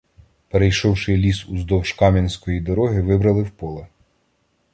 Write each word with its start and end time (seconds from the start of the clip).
Перейшовши 0.49 1.17
ліс 1.17 1.49
уздовж 1.49 1.91
кам'янської 1.93 2.61
дороги, 2.61 3.01
вибрели 3.01 3.43
в 3.43 3.51
поле. 3.51 3.87